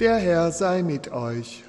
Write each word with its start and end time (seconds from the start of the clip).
Der 0.00 0.16
Herr 0.16 0.52
sei 0.52 0.82
mit 0.82 1.10
euch. 1.10 1.64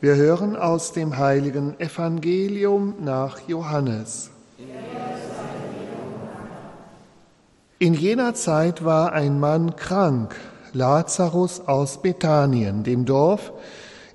Wir 0.00 0.16
hören 0.16 0.56
aus 0.56 0.92
dem 0.92 1.18
heiligen 1.18 1.78
Evangelium 1.78 2.94
nach 3.04 3.40
Johannes. 3.46 4.30
In 7.78 7.92
jener 7.92 8.32
Zeit 8.32 8.82
war 8.82 9.12
ein 9.12 9.38
Mann 9.38 9.76
krank, 9.76 10.34
Lazarus 10.72 11.60
aus 11.66 12.00
Bethanien, 12.00 12.82
dem 12.82 13.04
Dorf, 13.04 13.52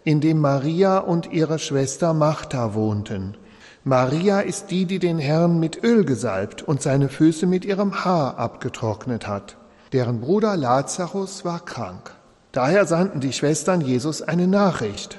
in 0.04 0.22
dem 0.22 0.40
Maria 0.40 0.98
und 0.98 1.32
ihre 1.32 1.60
Schwester 1.60 2.16
Martha 2.16 2.74
wohnten. 2.74 3.38
Maria 3.84 4.40
ist 4.40 4.72
die, 4.72 4.86
die 4.86 4.98
den 4.98 5.20
Herrn 5.20 5.60
mit 5.60 5.84
Öl 5.84 6.04
gesalbt 6.04 6.64
und 6.64 6.82
seine 6.82 7.10
Füße 7.10 7.46
mit 7.46 7.64
ihrem 7.64 8.04
Haar 8.04 8.40
abgetrocknet 8.40 9.28
hat. 9.28 9.56
Deren 9.94 10.22
Bruder 10.22 10.56
Lazarus 10.56 11.44
war 11.44 11.60
krank. 11.66 12.12
Daher 12.54 12.86
sandten 12.86 13.20
die 13.20 13.34
Schwestern 13.34 13.82
Jesus 13.82 14.22
eine 14.22 14.48
Nachricht. 14.48 15.18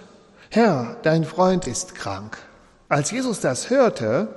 Herr, 0.50 0.96
dein 1.02 1.24
Freund 1.24 1.66
ist 1.66 1.94
krank. 1.94 2.38
Als 2.88 3.10
Jesus 3.10 3.40
das 3.40 3.68
hörte, 3.68 4.28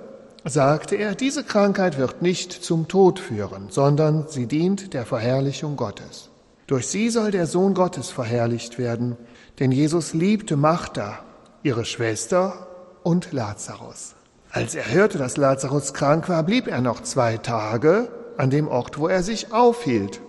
sagte 0.43 0.95
er, 0.95 1.15
diese 1.15 1.43
Krankheit 1.43 1.97
wird 1.97 2.21
nicht 2.21 2.51
zum 2.51 2.87
Tod 2.87 3.19
führen, 3.19 3.67
sondern 3.69 4.25
sie 4.27 4.45
dient 4.45 4.93
der 4.93 5.05
Verherrlichung 5.05 5.75
Gottes. 5.75 6.29
Durch 6.67 6.87
sie 6.87 7.09
soll 7.09 7.31
der 7.31 7.47
Sohn 7.47 7.73
Gottes 7.73 8.09
verherrlicht 8.09 8.77
werden, 8.77 9.17
denn 9.59 9.71
Jesus 9.71 10.13
liebte 10.13 10.57
Martha, 10.57 11.19
ihre 11.63 11.85
Schwester 11.85 12.67
und 13.03 13.31
Lazarus. 13.31 14.15
Als 14.51 14.75
er 14.75 14.91
hörte, 14.91 15.17
dass 15.17 15.37
Lazarus 15.37 15.93
krank 15.93 16.27
war, 16.27 16.43
blieb 16.43 16.67
er 16.67 16.81
noch 16.81 17.03
zwei 17.03 17.37
Tage 17.37 18.09
an 18.37 18.49
dem 18.49 18.67
Ort, 18.67 18.97
wo 18.97 19.07
er 19.07 19.23
sich 19.23 19.53
aufhielt. 19.53 20.21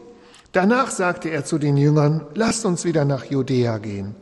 Danach 0.57 0.91
sagte 0.91 1.29
er 1.29 1.45
zu 1.45 1.59
den 1.59 1.77
Jüngern, 1.77 2.23
lasst 2.35 2.65
uns 2.65 2.87
wieder 2.87 3.05
nach 3.05 3.27
Judäa 3.27 3.77
gehen. 3.77 4.15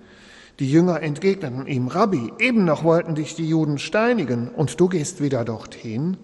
Die 0.59 0.69
Jünger 0.69 1.01
entgegneten 1.01 1.69
ihm, 1.69 1.87
Rabbi, 1.87 2.33
eben 2.41 2.65
noch 2.65 2.83
wollten 2.83 3.15
dich 3.15 3.37
die 3.37 3.49
Juden 3.49 3.79
steinigen 3.79 4.49
und 4.49 4.81
du 4.81 4.89
gehst 4.89 5.23
wieder 5.23 5.45
dorthin? 5.45 6.17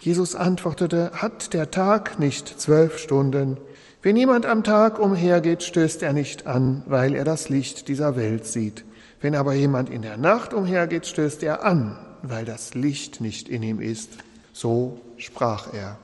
Jesus 0.00 0.34
antwortete, 0.34 1.12
hat 1.14 1.54
der 1.54 1.70
Tag 1.70 2.18
nicht 2.18 2.60
zwölf 2.60 2.98
Stunden? 2.98 3.56
Wenn 4.02 4.16
jemand 4.16 4.46
am 4.46 4.64
Tag 4.64 4.98
umhergeht, 4.98 5.62
stößt 5.62 6.02
er 6.02 6.12
nicht 6.12 6.48
an, 6.48 6.82
weil 6.86 7.14
er 7.14 7.24
das 7.24 7.48
Licht 7.48 7.86
dieser 7.86 8.16
Welt 8.16 8.46
sieht. 8.46 8.84
Wenn 9.20 9.36
aber 9.36 9.52
jemand 9.52 9.90
in 9.90 10.02
der 10.02 10.16
Nacht 10.16 10.54
umhergeht, 10.54 11.06
stößt 11.06 11.40
er 11.44 11.64
an, 11.64 11.96
weil 12.22 12.44
das 12.44 12.74
Licht 12.74 13.20
nicht 13.20 13.48
in 13.48 13.62
ihm 13.62 13.80
ist. 13.80 14.10
So 14.52 15.00
sprach 15.18 15.72
er. 15.72 15.98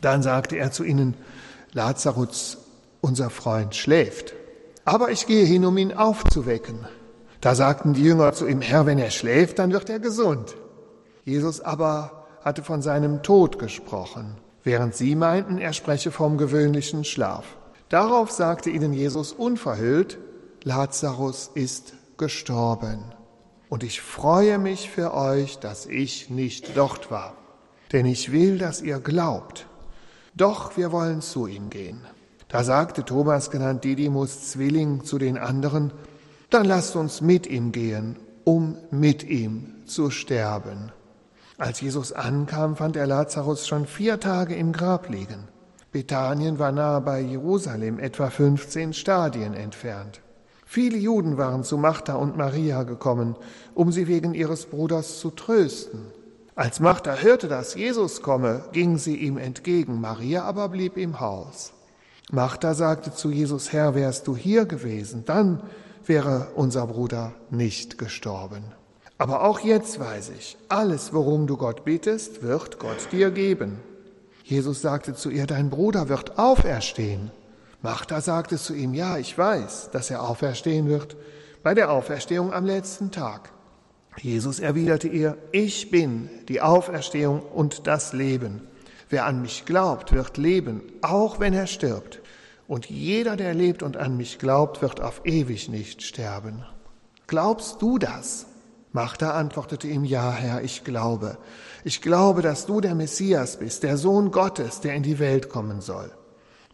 Dann 0.00 0.22
sagte 0.22 0.56
er 0.56 0.72
zu 0.72 0.84
ihnen, 0.84 1.12
Lazarus 1.74 2.63
unser 3.04 3.28
Freund 3.28 3.76
schläft. 3.76 4.34
Aber 4.86 5.10
ich 5.10 5.26
gehe 5.26 5.44
hin, 5.44 5.66
um 5.66 5.76
ihn 5.76 5.92
aufzuwecken. 5.92 6.86
Da 7.42 7.54
sagten 7.54 7.92
die 7.92 8.02
Jünger 8.02 8.32
zu 8.32 8.46
ihm, 8.46 8.62
Herr, 8.62 8.86
wenn 8.86 8.98
er 8.98 9.10
schläft, 9.10 9.58
dann 9.58 9.72
wird 9.72 9.90
er 9.90 9.98
gesund. 9.98 10.56
Jesus 11.24 11.60
aber 11.60 12.26
hatte 12.42 12.62
von 12.62 12.80
seinem 12.80 13.22
Tod 13.22 13.58
gesprochen, 13.58 14.36
während 14.62 14.94
sie 14.94 15.14
meinten, 15.14 15.58
er 15.58 15.74
spreche 15.74 16.10
vom 16.10 16.38
gewöhnlichen 16.38 17.04
Schlaf. 17.04 17.44
Darauf 17.90 18.30
sagte 18.30 18.70
ihnen 18.70 18.94
Jesus 18.94 19.32
unverhüllt, 19.32 20.18
Lazarus 20.62 21.50
ist 21.54 21.92
gestorben. 22.16 23.04
Und 23.68 23.82
ich 23.82 24.00
freue 24.00 24.58
mich 24.58 24.88
für 24.88 25.12
euch, 25.12 25.58
dass 25.58 25.84
ich 25.84 26.30
nicht 26.30 26.74
dort 26.76 27.10
war. 27.10 27.34
Denn 27.92 28.06
ich 28.06 28.32
will, 28.32 28.56
dass 28.56 28.80
ihr 28.80 29.00
glaubt. 29.00 29.66
Doch 30.34 30.78
wir 30.78 30.92
wollen 30.92 31.20
zu 31.20 31.46
ihm 31.46 31.68
gehen. 31.68 32.00
Da 32.54 32.62
sagte 32.62 33.04
Thomas, 33.04 33.50
genannt 33.50 33.82
Didymus 33.82 34.52
Zwilling, 34.52 35.02
zu 35.02 35.18
den 35.18 35.38
anderen, 35.38 35.92
dann 36.50 36.64
lasst 36.64 36.94
uns 36.94 37.20
mit 37.20 37.48
ihm 37.48 37.72
gehen, 37.72 38.14
um 38.44 38.76
mit 38.92 39.24
ihm 39.24 39.74
zu 39.86 40.10
sterben. 40.10 40.92
Als 41.58 41.80
Jesus 41.80 42.12
ankam, 42.12 42.76
fand 42.76 42.94
er 42.94 43.08
Lazarus 43.08 43.66
schon 43.66 43.86
vier 43.86 44.20
Tage 44.20 44.54
im 44.54 44.70
Grab 44.70 45.08
liegen. 45.08 45.48
Bethanien 45.90 46.60
war 46.60 46.70
nahe 46.70 47.00
bei 47.00 47.18
Jerusalem, 47.22 47.98
etwa 47.98 48.30
15 48.30 48.92
Stadien 48.92 49.54
entfernt. 49.54 50.20
Viele 50.64 50.96
Juden 50.96 51.36
waren 51.36 51.64
zu 51.64 51.76
Martha 51.76 52.14
und 52.14 52.36
Maria 52.36 52.84
gekommen, 52.84 53.34
um 53.74 53.90
sie 53.90 54.06
wegen 54.06 54.32
ihres 54.32 54.66
Bruders 54.66 55.18
zu 55.18 55.30
trösten. 55.30 56.02
Als 56.54 56.78
Martha 56.78 57.16
hörte, 57.16 57.48
dass 57.48 57.74
Jesus 57.74 58.22
komme, 58.22 58.62
ging 58.70 58.96
sie 58.96 59.16
ihm 59.16 59.38
entgegen, 59.38 60.00
Maria 60.00 60.44
aber 60.44 60.68
blieb 60.68 60.96
im 60.96 61.18
Haus. 61.18 61.72
Martha 62.32 62.74
sagte 62.74 63.12
zu 63.12 63.30
Jesus, 63.30 63.72
Herr, 63.72 63.94
wärst 63.94 64.26
du 64.26 64.36
hier 64.36 64.64
gewesen, 64.64 65.24
dann 65.24 65.62
wäre 66.06 66.48
unser 66.54 66.86
Bruder 66.86 67.32
nicht 67.50 67.98
gestorben. 67.98 68.64
Aber 69.18 69.44
auch 69.44 69.60
jetzt 69.60 70.00
weiß 70.00 70.32
ich, 70.38 70.56
alles, 70.68 71.12
worum 71.12 71.46
du 71.46 71.56
Gott 71.56 71.84
bittest, 71.84 72.42
wird 72.42 72.78
Gott 72.78 73.12
dir 73.12 73.30
geben. 73.30 73.78
Jesus 74.42 74.82
sagte 74.82 75.14
zu 75.14 75.30
ihr, 75.30 75.46
dein 75.46 75.70
Bruder 75.70 76.08
wird 76.08 76.38
auferstehen. 76.38 77.30
Martha 77.80 78.20
sagte 78.20 78.56
zu 78.56 78.74
ihm, 78.74 78.94
ja, 78.94 79.18
ich 79.18 79.36
weiß, 79.36 79.90
dass 79.92 80.10
er 80.10 80.22
auferstehen 80.22 80.88
wird 80.88 81.16
bei 81.62 81.74
der 81.74 81.90
Auferstehung 81.90 82.52
am 82.52 82.66
letzten 82.66 83.10
Tag. 83.10 83.52
Jesus 84.20 84.60
erwiderte 84.60 85.08
ihr, 85.08 85.36
ich 85.52 85.90
bin 85.90 86.28
die 86.48 86.60
Auferstehung 86.60 87.40
und 87.40 87.86
das 87.86 88.12
Leben. 88.12 88.62
Wer 89.08 89.26
an 89.26 89.42
mich 89.42 89.64
glaubt, 89.64 90.12
wird 90.12 90.36
leben, 90.36 90.82
auch 91.02 91.40
wenn 91.40 91.52
er 91.52 91.66
stirbt. 91.66 92.20
Und 92.66 92.88
jeder, 92.88 93.36
der 93.36 93.54
lebt 93.54 93.82
und 93.82 93.96
an 93.96 94.16
mich 94.16 94.38
glaubt, 94.38 94.80
wird 94.82 95.00
auf 95.00 95.22
ewig 95.24 95.68
nicht 95.68 96.02
sterben. 96.02 96.64
Glaubst 97.26 97.82
du 97.82 97.98
das? 97.98 98.46
Martha 98.92 99.32
antwortete 99.32 99.88
ihm, 99.88 100.04
ja, 100.04 100.32
Herr, 100.32 100.62
ich 100.62 100.84
glaube. 100.84 101.36
Ich 101.82 102.00
glaube, 102.00 102.42
dass 102.42 102.64
du 102.64 102.80
der 102.80 102.94
Messias 102.94 103.58
bist, 103.58 103.82
der 103.82 103.96
Sohn 103.96 104.30
Gottes, 104.30 104.80
der 104.80 104.94
in 104.94 105.02
die 105.02 105.18
Welt 105.18 105.48
kommen 105.48 105.80
soll. 105.80 106.10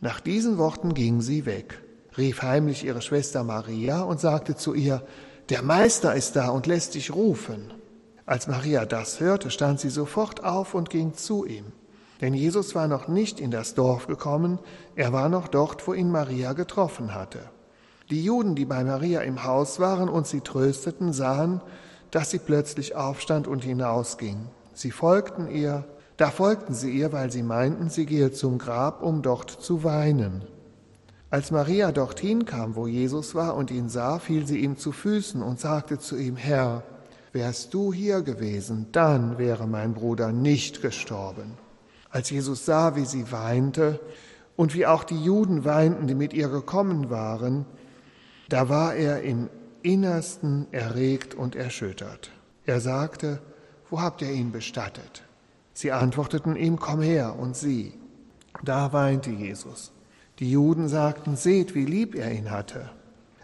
Nach 0.00 0.20
diesen 0.20 0.58
Worten 0.58 0.94
ging 0.94 1.20
sie 1.20 1.46
weg, 1.46 1.82
rief 2.16 2.42
heimlich 2.42 2.84
ihre 2.84 3.02
Schwester 3.02 3.42
Maria 3.42 4.02
und 4.02 4.20
sagte 4.20 4.54
zu 4.54 4.74
ihr, 4.74 5.02
der 5.48 5.62
Meister 5.62 6.14
ist 6.14 6.36
da 6.36 6.50
und 6.50 6.66
lässt 6.66 6.94
dich 6.94 7.12
rufen. 7.12 7.72
Als 8.26 8.46
Maria 8.46 8.86
das 8.86 9.18
hörte, 9.18 9.50
stand 9.50 9.80
sie 9.80 9.90
sofort 9.90 10.44
auf 10.44 10.74
und 10.74 10.90
ging 10.90 11.14
zu 11.14 11.44
ihm. 11.44 11.72
Denn 12.20 12.34
Jesus 12.34 12.74
war 12.74 12.86
noch 12.86 13.08
nicht 13.08 13.40
in 13.40 13.50
das 13.50 13.74
Dorf 13.74 14.06
gekommen, 14.06 14.58
er 14.94 15.12
war 15.12 15.28
noch 15.28 15.48
dort, 15.48 15.86
wo 15.86 15.94
ihn 15.94 16.10
Maria 16.10 16.52
getroffen 16.52 17.14
hatte. 17.14 17.40
Die 18.10 18.22
Juden, 18.22 18.54
die 18.54 18.64
bei 18.64 18.84
Maria 18.84 19.20
im 19.20 19.44
Haus 19.44 19.80
waren 19.80 20.08
und 20.08 20.26
sie 20.26 20.40
trösteten, 20.40 21.12
sahen, 21.12 21.60
dass 22.10 22.30
sie 22.30 22.40
plötzlich 22.40 22.96
aufstand 22.96 23.46
und 23.46 23.64
hinausging. 23.64 24.48
Sie 24.74 24.90
folgten 24.90 25.48
ihr, 25.48 25.84
da 26.16 26.30
folgten 26.30 26.74
sie 26.74 26.90
ihr, 26.90 27.12
weil 27.12 27.30
sie 27.30 27.42
meinten, 27.42 27.88
sie 27.88 28.04
gehe 28.04 28.32
zum 28.32 28.58
Grab, 28.58 29.02
um 29.02 29.22
dort 29.22 29.50
zu 29.50 29.84
weinen. 29.84 30.44
Als 31.30 31.52
Maria 31.52 31.92
dorthin 31.92 32.44
kam, 32.44 32.74
wo 32.74 32.88
Jesus 32.88 33.36
war 33.36 33.54
und 33.54 33.70
ihn 33.70 33.88
sah, 33.88 34.18
fiel 34.18 34.46
sie 34.46 34.58
ihm 34.58 34.76
zu 34.76 34.90
Füßen 34.90 35.42
und 35.42 35.60
sagte 35.60 35.98
zu 35.98 36.16
ihm, 36.16 36.36
Herr, 36.36 36.82
wärst 37.32 37.72
du 37.72 37.92
hier 37.92 38.22
gewesen, 38.22 38.88
dann 38.90 39.38
wäre 39.38 39.68
mein 39.68 39.94
Bruder 39.94 40.32
nicht 40.32 40.82
gestorben. 40.82 41.56
Als 42.10 42.30
Jesus 42.30 42.66
sah, 42.66 42.96
wie 42.96 43.04
sie 43.04 43.30
weinte 43.32 44.00
und 44.56 44.74
wie 44.74 44.86
auch 44.86 45.04
die 45.04 45.22
Juden 45.22 45.64
weinten, 45.64 46.06
die 46.06 46.14
mit 46.14 46.32
ihr 46.32 46.48
gekommen 46.48 47.08
waren, 47.08 47.66
da 48.48 48.68
war 48.68 48.94
er 48.94 49.22
im 49.22 49.48
Innersten 49.82 50.66
erregt 50.72 51.34
und 51.34 51.54
erschüttert. 51.54 52.30
Er 52.66 52.80
sagte, 52.80 53.40
wo 53.88 54.00
habt 54.00 54.22
ihr 54.22 54.30
ihn 54.30 54.52
bestattet? 54.52 55.22
Sie 55.72 55.92
antworteten 55.92 56.56
ihm, 56.56 56.78
komm 56.78 57.00
her 57.00 57.36
und 57.38 57.56
sieh. 57.56 57.94
Da 58.62 58.92
weinte 58.92 59.30
Jesus. 59.30 59.92
Die 60.38 60.50
Juden 60.50 60.88
sagten, 60.88 61.36
seht, 61.36 61.74
wie 61.74 61.84
lieb 61.84 62.14
er 62.14 62.32
ihn 62.32 62.50
hatte. 62.50 62.90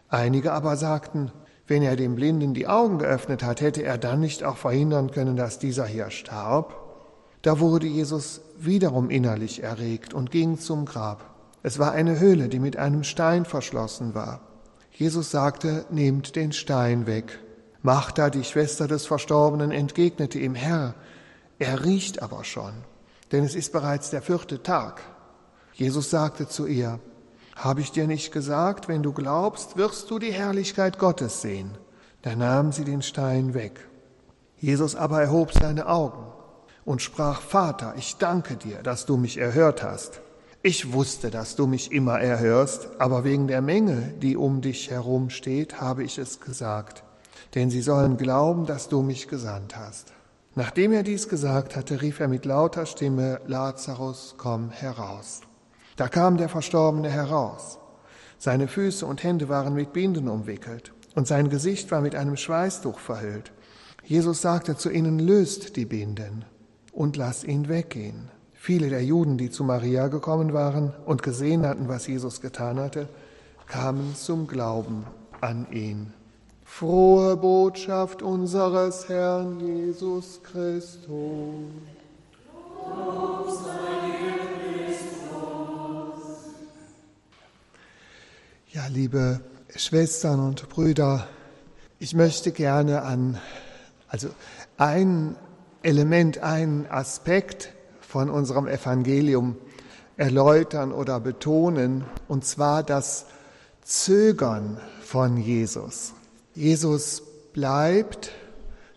Einige 0.09 0.53
aber 0.53 0.77
sagten, 0.77 1.31
wenn 1.67 1.83
er 1.83 1.97
dem 1.97 2.15
Blinden 2.15 2.55
die 2.55 2.67
Augen 2.67 2.99
geöffnet 2.99 3.43
hat, 3.43 3.61
hätte 3.61 3.83
er 3.83 3.99
dann 3.99 4.21
nicht 4.21 4.45
auch 4.45 4.57
verhindern 4.57 5.11
können, 5.11 5.37
dass 5.37 5.59
dieser 5.59 5.87
hier 5.87 6.11
starb? 6.11 6.86
Da 7.43 7.61
wurde 7.61 7.87
Jesus 7.87 8.41
wiederum 8.59 9.11
innerlich 9.11 9.63
erregt 9.63 10.15
und 10.15 10.31
ging 10.31 10.59
zum 10.59 10.85
Grab. 10.85 11.35
Es 11.63 11.79
war 11.79 11.93
eine 11.93 12.21
Höhle, 12.21 12.49
die 12.49 12.59
mit 12.59 12.77
einem 12.77 13.05
Stein 13.05 13.45
verschlossen 13.45 14.15
war. 14.15 14.41
Jesus 14.93 15.31
sagte, 15.31 15.85
nehmt 15.91 16.37
den 16.37 16.53
Stein 16.53 17.07
weg. 17.07 17.39
Martha, 17.83 18.31
die 18.31 18.45
Schwester 18.45 18.89
des 18.89 19.07
Verstorbenen, 19.07 19.71
entgegnete 19.71 20.39
ihm, 20.39 20.55
Herr, 20.55 20.95
er 21.59 21.85
riecht 21.85 22.23
aber 22.23 22.45
schon, 22.45 22.73
denn 23.33 23.45
es 23.45 23.55
ist 23.55 23.73
bereits 23.73 24.11
der 24.11 24.23
vierte 24.23 24.63
Tag. 24.63 25.03
Jesus 25.75 26.11
sagte 26.11 26.49
zu 26.49 26.67
ihr, 26.67 26.99
habe 27.55 27.81
ich 27.81 27.93
dir 27.93 28.07
nicht 28.07 28.33
gesagt, 28.33 28.89
wenn 28.89 29.03
du 29.03 29.13
glaubst, 29.13 29.77
wirst 29.77 30.11
du 30.11 30.19
die 30.19 30.33
Herrlichkeit 30.33 30.99
Gottes 30.99 31.43
sehen. 31.43 31.79
Da 32.23 32.35
nahm 32.37 32.73
sie 32.73 32.85
den 32.85 33.03
Stein 33.03 33.55
weg. 33.55 33.89
Jesus 34.59 34.95
aber 34.95 35.21
erhob 35.21 35.53
seine 35.53 35.87
Augen 35.87 36.26
und 36.87 37.03
sprach, 37.03 37.43
Vater, 37.43 37.95
ich 37.99 38.17
danke 38.17 38.57
dir, 38.57 38.79
dass 38.79 39.05
du 39.05 39.19
mich 39.19 39.37
erhört 39.37 39.83
hast. 39.83 40.23
Ich 40.63 40.93
wusste, 40.93 41.31
dass 41.31 41.57
du 41.57 41.67
mich 41.67 41.93
immer 41.93 42.19
erhörst, 42.19 42.89
aber 42.99 43.25
wegen 43.25 43.49
der 43.49 43.61
Menge, 43.61 44.15
die 44.23 44.37
um 44.37 44.63
dich 44.63 44.91
herum 44.91 45.29
steht, 45.29 45.81
habe 45.81 46.05
ich 46.05 46.17
es 46.17 46.41
gesagt. 46.41 47.03
Denn 47.55 47.71
sie 47.71 47.83
sollen 47.83 48.17
glauben, 48.17 48.67
dass 48.67 48.89
du 48.89 49.03
mich 49.03 49.29
gesandt 49.29 49.77
hast. 49.77 50.13
Nachdem 50.55 50.93
er 50.93 51.03
dies 51.03 51.29
gesagt 51.29 51.77
hatte, 51.77 52.01
rief 52.01 52.21
er 52.21 52.29
mit 52.29 52.45
lauter 52.45 52.87
Stimme, 52.87 53.41
Lazarus, 53.47 54.37
komm 54.39 54.71
heraus. 54.71 55.41
Da 55.97 56.09
kam 56.09 56.37
der 56.37 56.49
Verstorbene 56.49 57.11
heraus. 57.11 57.79
Seine 58.39 58.69
Füße 58.69 59.05
und 59.05 59.23
Hände 59.23 59.49
waren 59.49 59.75
mit 59.75 59.93
Binden 59.93 60.29
umwickelt 60.29 60.93
und 61.15 61.27
sein 61.27 61.51
Gesicht 61.51 61.91
war 61.91 62.01
mit 62.01 62.15
einem 62.15 62.37
Schweißtuch 62.37 62.99
verhüllt. 62.99 63.53
Jesus 64.05 64.41
sagte 64.41 64.77
zu 64.77 64.91
ihnen, 64.91 65.19
löst 65.19 65.77
die 65.77 65.87
Binden 65.87 66.45
und 66.97 67.17
lasst 67.17 67.45
ihn 67.45 67.69
weggehen. 67.69 68.31
Viele 68.55 68.89
der 68.89 69.05
Juden, 69.05 69.37
die 69.37 69.51
zu 69.51 69.63
Maria 69.65 70.09
gekommen 70.09 70.55
waren 70.55 70.93
und 71.05 71.23
gesehen 71.23 71.67
hatten, 71.67 71.89
was 71.89 72.07
Jesus 72.07 72.41
getan 72.41 72.81
hatte, 72.81 73.07
kamen 73.69 74.17
zum 74.17 74.47
Glauben 74.49 75.05
an 75.41 75.67
ihn. 75.71 76.13
Frohe 76.65 77.37
Botschaft 77.37 78.23
unseres 78.23 79.09
Herrn 79.09 79.61
Jesus 79.61 80.41
Christus. 80.43 81.11
Ja, 88.73 88.87
liebe 88.89 89.41
Schwestern 89.77 90.41
und 90.41 90.69
Brüder, 90.71 91.29
ich 91.99 92.15
möchte 92.15 92.53
gerne 92.53 93.03
an 93.03 93.39
also 94.09 94.29
ein 94.79 95.37
Element, 95.87 96.43
einen 96.43 96.87
Aspekt 96.91 97.73
von 98.01 98.29
unserem 98.29 98.67
Evangelium 98.67 99.57
erläutern 100.17 100.91
oder 100.91 101.21
betonen, 101.21 102.05
und 102.27 102.45
zwar 102.45 102.83
das 102.83 103.27
Zögern 103.85 104.81
von 105.01 105.37
Jesus. 105.37 106.13
Jesus 106.57 107.23
bleibt 107.53 108.33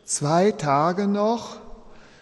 zwei 0.03 0.51
Tage 0.51 1.05
noch, 1.05 1.57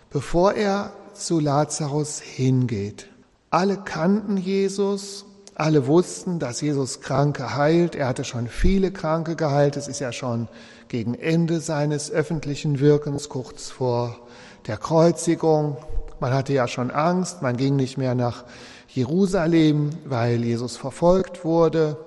bevor 0.09 0.53
er 0.53 0.91
zu 1.13 1.39
Lazarus 1.39 2.19
hingeht. 2.19 3.07
Alle 3.49 3.77
kannten 3.77 4.35
Jesus, 4.35 5.23
alle 5.55 5.87
wussten, 5.87 6.39
dass 6.39 6.59
Jesus 6.59 6.99
Kranke 6.99 7.55
heilt. 7.55 7.95
Er 7.95 8.09
hatte 8.09 8.25
schon 8.25 8.49
viele 8.49 8.91
Kranke 8.91 9.37
geheilt. 9.37 9.77
Es 9.77 9.87
ist 9.87 10.01
ja 10.01 10.11
schon 10.11 10.49
gegen 10.89 11.13
Ende 11.13 11.61
seines 11.61 12.11
öffentlichen 12.11 12.81
Wirkens, 12.81 13.29
kurz 13.29 13.69
vor 13.69 14.26
der 14.67 14.77
Kreuzigung. 14.77 15.77
Man 16.19 16.33
hatte 16.33 16.53
ja 16.53 16.67
schon 16.67 16.91
Angst, 16.91 17.41
man 17.41 17.57
ging 17.57 17.75
nicht 17.75 17.97
mehr 17.97 18.15
nach 18.15 18.43
Jerusalem, 18.89 19.91
weil 20.05 20.43
Jesus 20.43 20.77
verfolgt 20.77 21.45
wurde. 21.45 21.97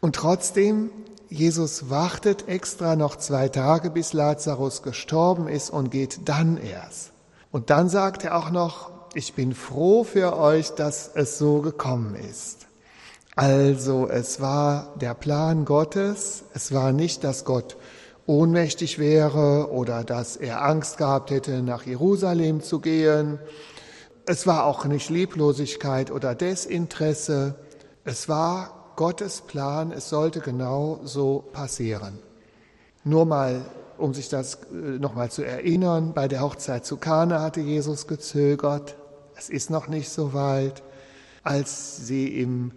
Und 0.00 0.16
trotzdem, 0.16 0.90
Jesus 1.28 1.88
wartet 1.90 2.48
extra 2.48 2.96
noch 2.96 3.16
zwei 3.16 3.48
Tage, 3.48 3.90
bis 3.90 4.12
Lazarus 4.12 4.82
gestorben 4.82 5.48
ist 5.48 5.70
und 5.70 5.90
geht 5.90 6.28
dann 6.28 6.56
erst. 6.56 7.12
Und 7.50 7.70
dann 7.70 7.88
sagt 7.88 8.24
er 8.24 8.36
auch 8.36 8.50
noch, 8.50 8.90
ich 9.14 9.34
bin 9.34 9.54
froh 9.54 10.04
für 10.04 10.36
euch, 10.36 10.70
dass 10.70 11.10
es 11.14 11.38
so 11.38 11.60
gekommen 11.60 12.14
ist. 12.14 12.66
Also 13.36 14.08
es 14.08 14.40
war 14.40 14.92
der 15.00 15.14
Plan 15.14 15.64
Gottes, 15.64 16.44
es 16.54 16.72
war 16.72 16.92
nicht, 16.92 17.24
dass 17.24 17.44
Gott 17.44 17.76
ohnmächtig 18.26 18.98
wäre 18.98 19.70
oder 19.70 20.04
dass 20.04 20.36
er 20.36 20.64
Angst 20.64 20.98
gehabt 20.98 21.30
hätte, 21.30 21.62
nach 21.62 21.84
Jerusalem 21.84 22.60
zu 22.60 22.80
gehen. 22.80 23.38
Es 24.26 24.46
war 24.46 24.66
auch 24.66 24.84
nicht 24.84 25.10
Lieblosigkeit 25.10 26.10
oder 26.10 26.34
Desinteresse. 26.34 27.56
Es 28.04 28.28
war 28.28 28.92
Gottes 28.96 29.40
Plan, 29.40 29.90
es 29.90 30.08
sollte 30.08 30.40
genau 30.40 31.00
so 31.02 31.44
passieren. 31.52 32.18
Nur 33.04 33.24
mal, 33.24 33.64
um 33.98 34.14
sich 34.14 34.28
das 34.28 34.54
äh, 34.70 34.98
nochmal 34.98 35.30
zu 35.30 35.42
erinnern, 35.42 36.12
bei 36.14 36.28
der 36.28 36.42
Hochzeit 36.42 36.84
zu 36.84 36.98
Kana 36.98 37.40
hatte 37.40 37.60
Jesus 37.60 38.06
gezögert. 38.06 38.96
Es 39.36 39.48
ist 39.48 39.70
noch 39.70 39.88
nicht 39.88 40.08
so 40.08 40.34
weit. 40.34 40.82
Als 41.42 41.96
sie 42.06 42.40
im 42.40 42.70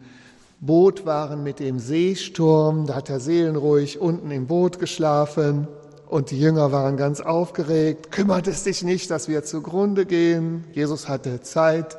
Boot 0.59 1.05
waren 1.05 1.43
mit 1.43 1.59
dem 1.59 1.79
Seesturm, 1.79 2.87
da 2.87 2.95
hat 2.95 3.09
er 3.09 3.19
seelenruhig 3.19 3.99
unten 3.99 4.31
im 4.31 4.47
Boot 4.47 4.79
geschlafen 4.79 5.67
und 6.07 6.31
die 6.31 6.39
Jünger 6.39 6.71
waren 6.71 6.97
ganz 6.97 7.21
aufgeregt. 7.21 8.11
Kümmert 8.11 8.47
es 8.47 8.63
dich 8.63 8.83
nicht, 8.83 9.11
dass 9.11 9.27
wir 9.27 9.43
zugrunde 9.43 10.05
gehen? 10.05 10.63
Jesus 10.71 11.07
hatte 11.07 11.41
Zeit. 11.41 11.97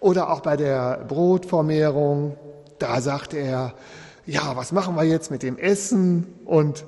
Oder 0.00 0.30
auch 0.30 0.40
bei 0.40 0.56
der 0.56 1.04
Brotvermehrung, 1.08 2.36
da 2.78 3.00
sagte 3.00 3.38
er, 3.38 3.74
ja, 4.26 4.56
was 4.56 4.72
machen 4.72 4.96
wir 4.96 5.04
jetzt 5.04 5.30
mit 5.30 5.42
dem 5.42 5.56
Essen? 5.56 6.26
Und 6.44 6.84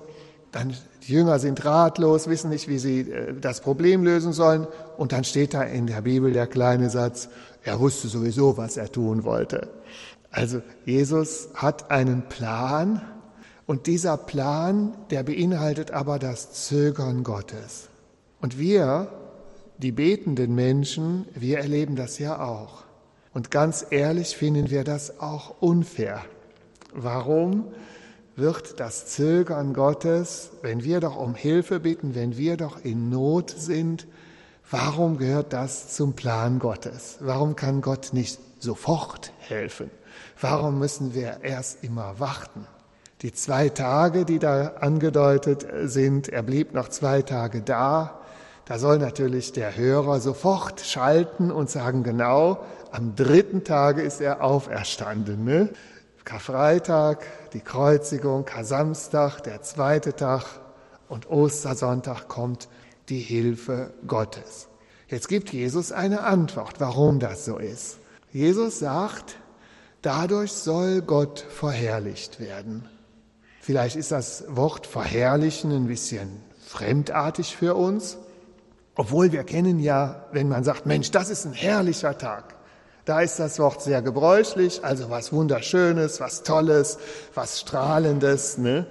dann 0.52 0.75
die 1.06 1.14
Jünger 1.14 1.38
sind 1.38 1.64
ratlos, 1.64 2.28
wissen 2.28 2.50
nicht, 2.50 2.69
wie 2.69 2.78
sie 2.78 3.00
äh, 3.00 3.34
das 3.40 3.61
Problem 3.61 4.04
lösen 4.04 4.32
sollen. 4.32 4.66
Und 4.96 5.12
dann 5.12 5.25
steht 5.25 5.54
da 5.54 5.62
in 5.62 5.87
der 5.87 6.02
Bibel 6.02 6.32
der 6.32 6.46
kleine 6.46 6.90
Satz, 6.90 7.28
er 7.64 7.81
wusste 7.81 8.08
sowieso, 8.08 8.56
was 8.56 8.76
er 8.76 8.90
tun 8.90 9.25
wollte. 9.25 9.69
Also 10.30 10.62
Jesus 10.84 11.48
hat 11.54 11.90
einen 11.90 12.28
Plan 12.28 13.00
und 13.66 13.86
dieser 13.86 14.16
Plan, 14.16 14.96
der 15.10 15.22
beinhaltet 15.22 15.90
aber 15.90 16.19
das 16.19 16.52
Zögern 16.52 17.25
Gottes. 17.25 17.88
Und 18.40 18.58
wir, 18.58 19.12
die 19.78 19.92
betenden 19.92 20.54
Menschen, 20.54 21.26
wir 21.34 21.58
erleben 21.58 21.96
das 21.96 22.19
ja 22.19 22.40
auch. 22.40 22.84
Und 23.34 23.50
ganz 23.50 23.86
ehrlich 23.90 24.36
finden 24.36 24.70
wir 24.70 24.84
das 24.84 25.20
auch 25.20 25.60
unfair. 25.60 26.25
Warum 26.92 27.64
wird 28.36 28.80
das 28.80 29.06
Zögern 29.06 29.75
Gottes, 29.75 30.50
wenn 30.62 30.84
wir 30.84 31.00
doch 31.00 31.16
um 31.16 31.34
Hilfe 31.34 31.80
bitten, 31.80 32.14
wenn 32.14 32.36
wir 32.36 32.56
doch 32.56 32.84
in 32.84 33.10
Not 33.10 33.50
sind, 33.50 34.06
warum 34.70 35.19
gehört 35.19 35.52
das 35.52 35.94
zum 35.94 36.14
Plan 36.14 36.58
Gottes? 36.58 37.19
Warum 37.20 37.56
kann 37.56 37.80
Gott 37.80 38.10
nicht 38.12 38.38
sofort 38.60 39.32
helfen? 39.40 39.90
Warum 40.41 40.79
müssen 40.79 41.15
wir 41.15 41.38
erst 41.43 41.82
immer 41.82 42.19
warten? 42.19 42.67
Die 43.23 43.32
zwei 43.32 43.69
Tage, 43.69 44.25
die 44.25 44.38
da 44.38 44.75
angedeutet 44.81 45.67
sind, 45.85 46.29
er 46.29 46.43
blieb 46.43 46.73
noch 46.73 46.88
zwei 46.88 47.23
Tage 47.23 47.62
da. 47.62 48.20
Da 48.65 48.79
soll 48.79 48.99
natürlich 48.99 49.53
der 49.53 49.76
Hörer 49.76 50.20
sofort 50.20 50.81
schalten 50.81 51.50
und 51.50 51.69
sagen, 51.70 52.03
genau, 52.03 52.65
am 52.93 53.17
dritten 53.17 53.65
Tage 53.65 54.03
ist 54.03 54.20
er 54.20 54.43
auferstanden. 54.43 55.44
Ne? 55.44 55.70
Karfreitag, 56.25 57.25
die 57.55 57.61
Kreuzigung, 57.61 58.45
Kar-Samstag, 58.45 59.40
der 59.40 59.62
zweite 59.62 60.14
Tag 60.14 60.45
und 61.09 61.31
Ostersonntag 61.31 62.28
kommt 62.28 62.69
die 63.09 63.21
Hilfe 63.21 63.95
Gottes. 64.07 64.69
Jetzt 65.09 65.28
gibt 65.28 65.52
Jesus 65.52 65.90
eine 65.90 66.25
Antwort, 66.25 66.75
warum 66.81 67.19
das 67.19 67.47
so 67.47 67.57
ist. 67.57 67.99
Jesus 68.31 68.78
sagt, 68.78 69.38
Dadurch 70.02 70.52
soll 70.52 71.02
Gott 71.02 71.40
verherrlicht 71.40 72.38
werden. 72.38 72.88
Vielleicht 73.61 73.97
ist 73.97 74.12
das 74.12 74.45
Wort 74.49 74.87
verherrlichen 74.87 75.73
ein 75.73 75.88
bisschen 75.88 76.43
fremdartig 76.67 77.57
für 77.57 77.75
uns, 77.75 78.17
obwohl 78.95 79.33
wir 79.33 79.45
kennen 79.45 79.81
ja, 79.81 80.26
wenn 80.33 80.49
man 80.49 80.64
sagt, 80.64 80.87
Mensch, 80.87 81.11
das 81.11 81.31
ist 81.31 81.47
ein 81.47 81.52
herrlicher 81.52 82.17
Tag. 82.17 82.55
Da 83.05 83.21
ist 83.21 83.38
das 83.38 83.59
Wort 83.59 83.83
sehr 83.83 84.02
gebräuchlich, 84.02 84.85
also 84.85 85.11
was 85.11 85.33
Wunderschönes, 85.33 86.21
was 86.21 86.43
Tolles, 86.43 86.99
was 87.35 87.61
Strahlendes. 87.61 88.59
Ne? 88.59 88.87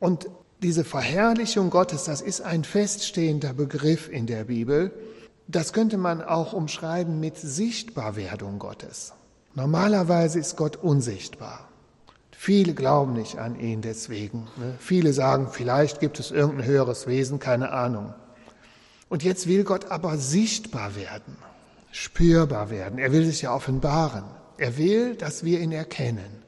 Und 0.00 0.28
diese 0.62 0.84
Verherrlichung 0.84 1.70
Gottes, 1.70 2.04
das 2.04 2.20
ist 2.20 2.40
ein 2.40 2.64
feststehender 2.64 3.52
Begriff 3.52 4.08
in 4.08 4.26
der 4.26 4.44
Bibel. 4.44 4.92
Das 5.46 5.72
könnte 5.72 5.98
man 5.98 6.22
auch 6.22 6.52
umschreiben 6.54 7.20
mit 7.20 7.36
Sichtbarwerdung 7.36 8.58
Gottes. 8.58 9.12
Normalerweise 9.54 10.38
ist 10.38 10.56
Gott 10.56 10.76
unsichtbar. 10.76 11.68
Viele 12.32 12.74
glauben 12.74 13.14
nicht 13.14 13.38
an 13.38 13.58
ihn 13.58 13.80
deswegen. 13.80 14.48
Ne? 14.56 14.74
Viele 14.78 15.12
sagen, 15.12 15.48
vielleicht 15.50 16.00
gibt 16.00 16.18
es 16.18 16.30
irgendein 16.30 16.66
höheres 16.66 17.06
Wesen, 17.06 17.38
keine 17.38 17.70
Ahnung. 17.72 18.12
Und 19.08 19.22
jetzt 19.22 19.46
will 19.46 19.64
Gott 19.64 19.90
aber 19.90 20.18
sichtbar 20.18 20.96
werden, 20.96 21.36
spürbar 21.92 22.70
werden. 22.70 22.98
Er 22.98 23.12
will 23.12 23.24
sich 23.24 23.42
ja 23.42 23.54
offenbaren. 23.54 24.24
Er 24.58 24.76
will, 24.76 25.14
dass 25.14 25.44
wir 25.44 25.60
ihn 25.60 25.72
erkennen. 25.72 26.42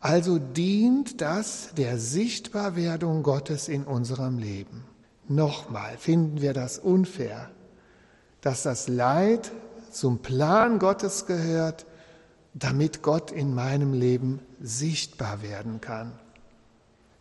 Also 0.00 0.38
dient 0.38 1.20
das 1.20 1.70
der 1.76 1.98
Sichtbarwerdung 1.98 3.22
Gottes 3.22 3.68
in 3.68 3.84
unserem 3.84 4.38
Leben. 4.38 4.84
Nochmal 5.28 5.96
finden 5.98 6.40
wir 6.40 6.52
das 6.52 6.78
unfair, 6.78 7.50
dass 8.40 8.62
das 8.62 8.88
Leid 8.88 9.52
zum 9.90 10.18
Plan 10.18 10.78
Gottes 10.78 11.26
gehört, 11.26 11.86
damit 12.60 13.02
Gott 13.02 13.32
in 13.32 13.54
meinem 13.54 13.92
Leben 13.92 14.40
sichtbar 14.60 15.42
werden 15.42 15.80
kann. 15.80 16.12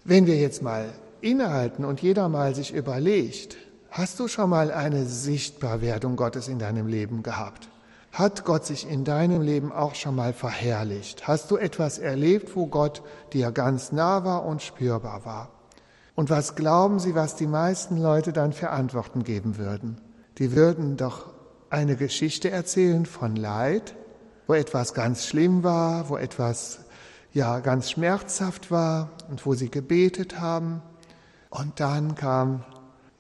Wenn 0.04 0.28
wir 0.28 0.38
jetzt 0.38 0.62
mal 0.62 0.90
innehalten 1.22 1.86
und 1.86 2.02
jeder 2.02 2.30
mal 2.30 2.54
sich 2.54 2.74
überlegt, 2.74 3.58
hast 3.90 4.20
du 4.20 4.28
schon 4.28 4.50
mal 4.50 4.72
eine 4.72 5.06
Sichtbarwerdung 5.06 6.16
Gottes 6.16 6.48
in 6.48 6.60
deinem 6.60 6.88
Leben 6.88 7.24
gehabt? 7.24 7.70
Hat 8.12 8.44
Gott 8.44 8.66
sich 8.66 8.90
in 8.90 9.04
deinem 9.04 9.42
Leben 9.42 9.72
auch 9.72 9.96
schon 9.96 10.16
mal 10.16 10.34
verherrlicht? 10.34 11.28
Hast 11.28 11.52
du 11.52 11.58
etwas 11.58 12.00
erlebt, 12.00 12.56
wo 12.56 12.68
Gott 12.68 13.02
dir 13.34 13.52
ganz 13.52 13.92
nah 13.92 14.24
war 14.26 14.46
und 14.46 14.62
spürbar 14.62 15.26
war? 15.26 15.50
Und 16.16 16.30
was 16.30 16.56
glauben 16.56 17.00
Sie, 17.00 17.16
was 17.16 17.36
die 17.36 17.48
meisten 17.48 17.98
Leute 17.98 18.34
dann 18.34 18.52
für 18.52 18.72
Antworten 18.72 19.24
geben 19.24 19.58
würden? 19.58 20.02
Die 20.38 20.54
würden 20.54 20.98
doch 20.98 21.28
eine 21.70 21.96
Geschichte 21.96 22.50
erzählen 22.50 23.06
von 23.06 23.36
Leid, 23.36 23.96
wo 24.50 24.56
etwas 24.56 24.96
ganz 24.96 25.28
schlimm 25.28 25.64
war, 25.64 26.10
wo 26.10 26.18
etwas 26.18 26.80
ja 27.34 27.60
ganz 27.60 27.92
schmerzhaft 27.92 28.72
war 28.72 29.12
und 29.30 29.46
wo 29.46 29.54
sie 29.54 29.70
gebetet 29.70 30.40
haben. 30.40 30.82
Und 31.52 31.80
dann 31.80 32.16
kam 32.16 32.66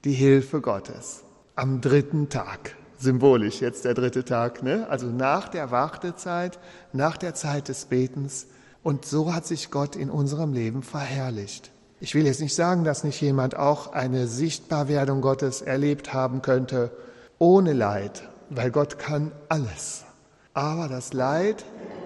die 0.05 0.13
Hilfe 0.13 0.59
Gottes 0.59 1.21
am 1.55 1.81
dritten 1.81 2.29
Tag. 2.29 2.75
Symbolisch 2.97 3.61
jetzt 3.61 3.85
der 3.85 3.93
dritte 3.93 4.25
Tag, 4.25 4.63
ne? 4.63 4.87
Also 4.89 5.05
nach 5.05 5.49
der 5.49 5.69
Wartezeit, 5.69 6.57
nach 6.93 7.15
der 7.15 7.35
Zeit 7.35 7.67
des 7.67 7.85
Betens. 7.85 8.47
Und 8.81 9.05
so 9.05 9.31
hat 9.31 9.45
sich 9.45 9.69
Gott 9.69 9.95
in 9.95 10.09
unserem 10.09 10.51
Leben 10.51 10.81
verherrlicht. 10.81 11.69
Ich 11.99 12.15
will 12.15 12.25
jetzt 12.25 12.41
nicht 12.41 12.55
sagen, 12.55 12.83
dass 12.83 13.03
nicht 13.03 13.21
jemand 13.21 13.55
auch 13.55 13.93
eine 13.93 14.25
Sichtbarwerdung 14.25 15.21
Gottes 15.21 15.61
erlebt 15.61 16.11
haben 16.11 16.41
könnte 16.41 16.89
ohne 17.37 17.73
Leid, 17.73 18.27
weil 18.49 18.71
Gott 18.71 18.97
kann 18.97 19.31
alles. 19.47 20.05
Aber 20.53 20.87
das 20.87 21.13
Leid, 21.13 21.63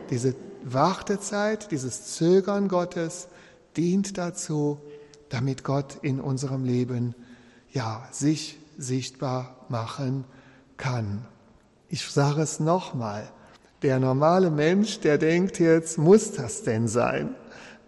diese 0.10 0.36
Wartezeit, 0.64 1.72
dieses 1.72 2.16
Zögern 2.16 2.68
Gottes 2.68 3.28
dient 3.76 4.18
dazu, 4.18 4.80
damit 5.30 5.64
Gott 5.64 5.98
in 6.02 6.20
unserem 6.20 6.64
Leben 6.64 7.16
ja 7.72 8.08
sich 8.12 8.60
sichtbar 8.78 9.56
machen 9.70 10.26
kann. 10.78 11.26
Ich 11.90 12.10
sage 12.10 12.42
es 12.42 12.60
nochmal. 12.60 13.30
Der 13.82 14.00
normale 14.00 14.50
Mensch, 14.50 15.00
der 15.00 15.18
denkt 15.18 15.60
jetzt, 15.60 15.98
muss 15.98 16.32
das 16.32 16.64
denn 16.64 16.88
sein? 16.88 17.36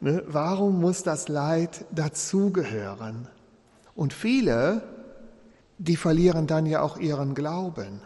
Ne? 0.01 0.23
Warum 0.27 0.81
muss 0.81 1.03
das 1.03 1.27
Leid 1.27 1.85
dazugehören? 1.91 3.27
Und 3.95 4.13
viele, 4.13 4.81
die 5.77 5.95
verlieren 5.95 6.47
dann 6.47 6.65
ja 6.65 6.81
auch 6.81 6.97
ihren 6.97 7.33
Glauben. 7.33 8.01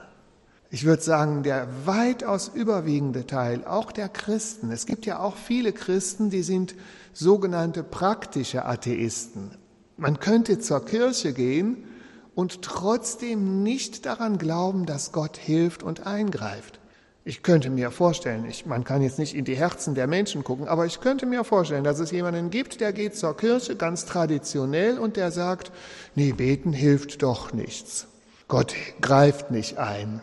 Ich 0.71 0.85
würde 0.85 1.01
sagen, 1.01 1.41
der 1.41 1.67
weitaus 1.85 2.51
überwiegende 2.53 3.25
Teil, 3.25 3.65
auch 3.65 3.91
der 3.91 4.07
Christen, 4.07 4.71
es 4.71 4.85
gibt 4.85 5.07
ja 5.07 5.19
auch 5.19 5.35
viele 5.35 5.73
Christen, 5.73 6.29
die 6.29 6.43
sind 6.43 6.75
sogenannte 7.11 7.81
praktische 7.81 8.65
Atheisten. 8.65 9.57
Man 9.97 10.19
könnte 10.19 10.59
zur 10.59 10.85
Kirche 10.85 11.33
gehen 11.33 11.85
und 12.35 12.61
trotzdem 12.61 13.63
nicht 13.63 14.05
daran 14.05 14.37
glauben, 14.37 14.85
dass 14.85 15.11
Gott 15.11 15.37
hilft 15.37 15.81
und 15.81 16.05
eingreift. 16.05 16.79
Ich 17.25 17.41
könnte 17.41 17.71
mir 17.71 17.89
vorstellen, 17.89 18.45
ich, 18.45 18.67
man 18.67 18.83
kann 18.83 19.01
jetzt 19.01 19.19
nicht 19.19 19.35
in 19.35 19.45
die 19.45 19.57
Herzen 19.57 19.95
der 19.95 20.07
Menschen 20.07 20.43
gucken, 20.43 20.67
aber 20.67 20.85
ich 20.85 21.01
könnte 21.01 21.25
mir 21.25 21.43
vorstellen, 21.43 21.83
dass 21.83 21.99
es 21.99 22.11
jemanden 22.11 22.51
gibt, 22.51 22.79
der 22.79 22.93
geht 22.93 23.15
zur 23.15 23.35
Kirche 23.35 23.75
ganz 23.75 24.05
traditionell 24.05 24.99
und 24.99 25.17
der 25.17 25.31
sagt, 25.31 25.71
nee, 26.15 26.31
beten 26.31 26.73
hilft 26.73 27.23
doch 27.23 27.53
nichts. 27.53 28.07
Gott 28.47 28.73
greift 29.01 29.51
nicht 29.51 29.79
ein. 29.79 30.21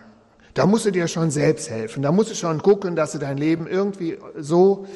Da 0.57 0.65
musst 0.65 0.87
du 0.87 0.91
dir 0.91 1.07
schon 1.07 1.31
selbst 1.31 1.69
helfen. 1.69 2.03
Da 2.03 2.13
musst 2.13 2.31
du 2.31 2.35
schon 2.35 2.63
gucken, 2.63 2.97
dass 2.97 3.13
du 3.13 3.19
dein 3.19 3.37
Leben 3.37 3.67
irgendwie 3.67 4.17
so, 4.39 4.87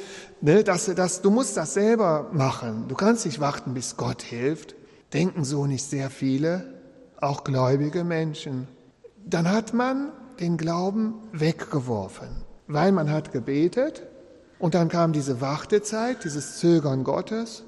ne, 0.40 0.64
dass 0.64 0.86
du 0.86 0.94
das, 0.94 1.20
du 1.20 1.30
musst 1.30 1.54
das 1.54 1.74
selber 1.74 2.30
machen. 2.32 2.86
Du 2.88 2.94
kannst 2.94 3.26
nicht 3.26 3.40
warten, 3.40 3.74
bis 3.74 3.98
Gott 3.98 4.22
hilft. 4.22 4.74
Denken 5.12 5.44
so 5.44 5.66
nicht 5.66 5.84
sehr 5.84 6.08
viele, 6.08 6.64
auch 7.20 7.44
gläubige 7.44 8.04
Menschen. 8.04 8.68
Dann 9.26 9.52
hat 9.52 9.74
man 9.74 10.12
den 10.40 10.56
Glauben 10.56 11.16
weggeworfen, 11.32 12.28
weil 12.66 12.90
man 12.90 13.10
hat 13.10 13.30
gebetet 13.30 14.06
und 14.58 14.74
dann 14.74 14.88
kam 14.88 15.12
diese 15.12 15.42
Wartezeit, 15.42 16.24
dieses 16.24 16.56
Zögern 16.56 17.04
Gottes 17.04 17.64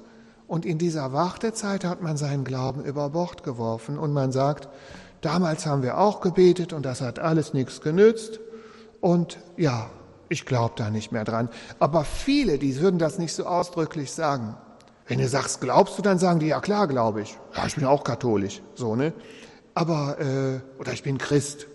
und 0.47 0.65
in 0.65 0.79
dieser 0.79 1.13
Wartezeit 1.13 1.85
hat 1.85 2.01
man 2.01 2.17
seinen 2.17 2.43
Glauben 2.43 2.83
über 2.83 3.11
Bord 3.11 3.43
geworfen 3.43 3.99
und 3.99 4.13
man 4.13 4.31
sagt, 4.31 4.67
Damals 5.23 5.65
haben 5.65 5.83
wir 5.83 5.97
auch 5.97 6.19
gebetet 6.19 6.73
und 6.73 6.85
das 6.85 6.99
hat 6.99 7.17
alles 7.17 7.53
nichts 7.53 7.79
genützt. 7.79 8.41
Und 8.99 9.39
ja, 9.55 9.89
ich 10.27 10.45
glaube 10.45 10.73
da 10.75 10.89
nicht 10.89 11.13
mehr 11.13 11.23
dran. 11.23 11.47
Aber 11.79 12.03
viele, 12.03 12.57
die 12.57 12.77
würden 12.79 12.99
das 12.99 13.19
nicht 13.19 13.33
so 13.33 13.45
ausdrücklich 13.45 14.11
sagen. 14.11 14.57
Wenn 15.07 15.19
du 15.19 15.27
sagst, 15.27 15.61
glaubst 15.61 15.97
du, 15.97 16.01
dann 16.01 16.19
sagen 16.19 16.39
die, 16.39 16.47
ja 16.47 16.59
klar, 16.59 16.87
glaube 16.87 17.21
ich. 17.21 17.37
Ja, 17.55 17.65
ich 17.65 17.75
bin 17.75 17.85
auch 17.85 18.03
katholisch, 18.03 18.61
so, 18.75 18.97
ne? 18.97 19.13
Aber, 19.73 20.19
äh, 20.19 20.59
oder 20.79 20.91
ich 20.91 21.03
bin 21.03 21.17
Christ. 21.17 21.67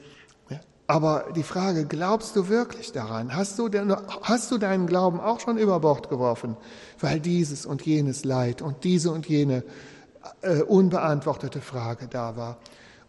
Aber 0.86 1.26
die 1.34 1.42
Frage, 1.42 1.86
glaubst 1.86 2.36
du 2.36 2.48
wirklich 2.48 2.92
daran? 2.92 3.34
Hast 3.34 3.58
du, 3.58 3.68
denn, 3.68 3.94
hast 4.22 4.50
du 4.50 4.58
deinen 4.58 4.86
Glauben 4.86 5.20
auch 5.20 5.40
schon 5.40 5.56
über 5.56 5.80
Bord 5.80 6.10
geworfen? 6.10 6.56
Weil 7.00 7.20
dieses 7.20 7.64
und 7.64 7.82
jenes 7.82 8.24
Leid 8.24 8.60
und 8.60 8.84
diese 8.84 9.10
und 9.10 9.26
jene 9.26 9.64
äh, 10.42 10.62
unbeantwortete 10.62 11.60
Frage 11.60 12.08
da 12.08 12.36
war. 12.36 12.58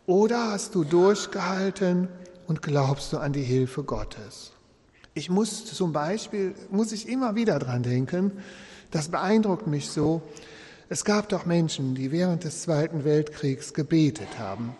Oder 0.10 0.54
hast 0.54 0.74
du 0.74 0.84
durchgehalten 0.84 2.08
und 2.48 2.63
glaubst 2.63 3.13
du 3.13 3.20
an 3.20 3.32
die 3.32 3.44
Hilfe 3.44 3.84
Gottes? 3.84 4.54
Ich 5.13 5.30
muss 5.30 5.66
zum 5.66 5.94
Beispiel, 5.94 6.56
muss 6.72 6.92
ich 6.94 7.08
immer 7.08 7.36
wieder 7.36 7.60
dran 7.60 7.84
denken, 7.84 8.32
das 8.89 9.10
beeindruckt 9.10 9.68
mich 9.68 9.88
so. 9.89 10.24
Es 10.89 11.06
gab 11.06 11.30
doch 11.30 11.46
Menschen, 11.46 11.94
die 11.94 12.12
während 12.12 12.44
des 12.44 12.63
Zweiten 12.63 13.04
Weltkriegs 13.04 13.75
gebetet 13.75 14.39
haben. 14.39 14.75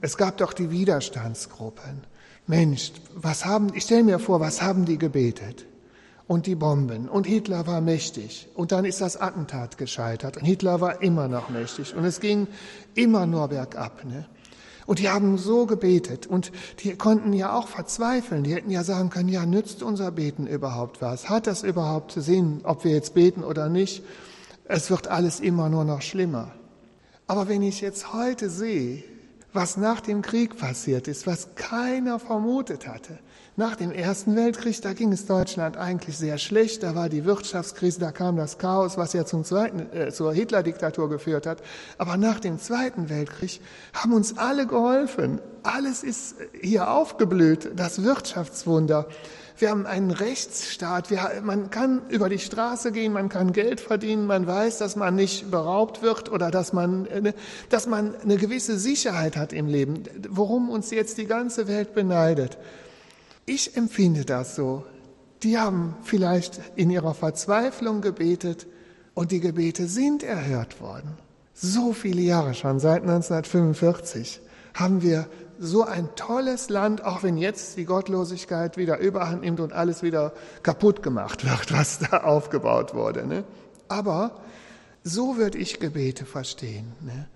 Es 0.00 0.16
gab 0.16 0.36
doch 0.36 0.52
die 0.52 0.70
Widerstandsgruppen. 0.70 2.04
Mensch, 2.46 2.92
was 3.16 3.44
haben, 3.46 3.74
ich 3.74 3.82
stelle 3.82 4.04
mir 4.04 4.20
vor, 4.20 4.38
was 4.38 4.62
haben 4.62 4.84
die 4.84 4.98
gebetet? 4.98 5.66
Und 6.28 6.46
die 6.46 6.54
Bomben. 6.54 7.08
Und 7.08 7.26
Hitler 7.26 7.66
war 7.66 7.80
mächtig. 7.80 8.48
Und 8.54 8.70
dann 8.70 8.84
ist 8.84 9.00
das 9.00 9.16
Attentat 9.16 9.76
gescheitert. 9.76 10.36
Und 10.36 10.44
Hitler 10.44 10.80
war 10.80 11.02
immer 11.02 11.26
noch 11.26 11.48
mächtig. 11.48 11.96
Und 11.96 12.04
es 12.04 12.20
ging 12.20 12.46
immer 12.94 13.26
nur 13.26 13.48
bergab. 13.48 14.04
Ne? 14.04 14.26
Und 14.88 15.00
die 15.00 15.10
haben 15.10 15.36
so 15.36 15.66
gebetet 15.66 16.26
und 16.26 16.50
die 16.78 16.96
konnten 16.96 17.34
ja 17.34 17.52
auch 17.52 17.68
verzweifeln. 17.68 18.42
Die 18.42 18.54
hätten 18.54 18.70
ja 18.70 18.84
sagen 18.84 19.10
können, 19.10 19.28
ja, 19.28 19.44
nützt 19.44 19.82
unser 19.82 20.10
Beten 20.10 20.46
überhaupt 20.46 21.02
was? 21.02 21.28
Hat 21.28 21.46
das 21.46 21.62
überhaupt 21.62 22.12
Sinn, 22.12 22.62
ob 22.62 22.84
wir 22.84 22.92
jetzt 22.92 23.12
beten 23.12 23.44
oder 23.44 23.68
nicht? 23.68 24.02
Es 24.64 24.88
wird 24.88 25.06
alles 25.06 25.40
immer 25.40 25.68
nur 25.68 25.84
noch 25.84 26.00
schlimmer. 26.00 26.54
Aber 27.26 27.48
wenn 27.48 27.60
ich 27.60 27.82
jetzt 27.82 28.14
heute 28.14 28.48
sehe, 28.48 29.04
was 29.52 29.76
nach 29.76 30.00
dem 30.00 30.22
Krieg 30.22 30.56
passiert 30.58 31.08
ist, 31.08 31.26
was 31.26 31.54
keiner 31.54 32.18
vermutet 32.18 32.86
hatte, 32.86 33.18
nach 33.58 33.74
dem 33.74 33.90
Ersten 33.90 34.36
Weltkrieg, 34.36 34.80
da 34.82 34.92
ging 34.92 35.10
es 35.12 35.26
Deutschland 35.26 35.76
eigentlich 35.76 36.16
sehr 36.16 36.38
schlecht. 36.38 36.84
Da 36.84 36.94
war 36.94 37.08
die 37.08 37.24
Wirtschaftskrise, 37.24 37.98
da 37.98 38.12
kam 38.12 38.36
das 38.36 38.58
Chaos, 38.58 38.96
was 38.96 39.14
ja 39.14 39.24
zum 39.24 39.42
zweiten, 39.42 39.92
äh, 39.92 40.12
zur 40.12 40.32
Hitler-Diktatur 40.32 41.10
geführt 41.10 41.44
hat. 41.44 41.60
Aber 41.98 42.16
nach 42.16 42.38
dem 42.38 42.60
Zweiten 42.60 43.08
Weltkrieg 43.08 43.60
haben 43.94 44.12
uns 44.12 44.38
alle 44.38 44.68
geholfen. 44.68 45.40
Alles 45.64 46.04
ist 46.04 46.36
hier 46.60 46.88
aufgeblüht, 46.88 47.72
das 47.74 48.04
Wirtschaftswunder. 48.04 49.08
Wir 49.58 49.70
haben 49.70 49.86
einen 49.86 50.12
Rechtsstaat. 50.12 51.10
Wir, 51.10 51.40
man 51.42 51.70
kann 51.70 52.02
über 52.10 52.28
die 52.28 52.38
Straße 52.38 52.92
gehen, 52.92 53.12
man 53.12 53.28
kann 53.28 53.52
Geld 53.52 53.80
verdienen, 53.80 54.26
man 54.26 54.46
weiß, 54.46 54.78
dass 54.78 54.94
man 54.94 55.16
nicht 55.16 55.50
beraubt 55.50 56.00
wird 56.00 56.30
oder 56.30 56.52
dass 56.52 56.72
man, 56.72 57.06
äh, 57.06 57.32
dass 57.68 57.88
man 57.88 58.14
eine 58.20 58.36
gewisse 58.36 58.78
Sicherheit 58.78 59.36
hat 59.36 59.52
im 59.52 59.66
Leben, 59.66 60.04
worum 60.28 60.70
uns 60.70 60.90
jetzt 60.92 61.18
die 61.18 61.26
ganze 61.26 61.66
Welt 61.66 61.92
beneidet. 61.92 62.56
Ich 63.46 63.76
empfinde 63.76 64.24
das 64.24 64.54
so. 64.54 64.84
Die 65.42 65.58
haben 65.58 65.96
vielleicht 66.02 66.60
in 66.76 66.90
ihrer 66.90 67.14
Verzweiflung 67.14 68.00
gebetet 68.00 68.66
und 69.14 69.32
die 69.32 69.40
Gebete 69.40 69.86
sind 69.86 70.22
erhört 70.22 70.80
worden. 70.80 71.16
So 71.54 71.92
viele 71.92 72.20
Jahre 72.20 72.54
schon, 72.54 72.78
seit 72.78 73.02
1945, 73.02 74.40
haben 74.74 75.02
wir 75.02 75.26
so 75.58 75.84
ein 75.84 76.08
tolles 76.14 76.68
Land, 76.68 77.04
auch 77.04 77.22
wenn 77.22 77.36
jetzt 77.36 77.76
die 77.76 77.84
Gottlosigkeit 77.84 78.76
wieder 78.76 78.98
überhand 78.98 79.42
nimmt 79.42 79.60
und 79.60 79.72
alles 79.72 80.02
wieder 80.02 80.32
kaputt 80.62 81.02
gemacht 81.02 81.44
wird, 81.44 81.72
was 81.76 81.98
da 81.98 82.18
aufgebaut 82.18 82.94
wurde. 82.94 83.26
Ne? 83.26 83.44
Aber 83.88 84.40
so 85.02 85.36
würde 85.36 85.58
ich 85.58 85.80
Gebete 85.80 86.24
verstehen. 86.24 86.92
Ne? 87.00 87.28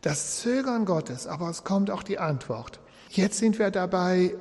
Das 0.00 0.40
Zögern 0.40 0.84
Gottes, 0.84 1.26
aber 1.26 1.50
es 1.50 1.64
kommt 1.64 1.90
auch 1.90 2.02
die 2.02 2.18
Antwort. 2.18 2.80
Jetzt 3.10 3.38
sind 3.38 3.58
wir 3.58 3.70
dabei, 3.70 4.34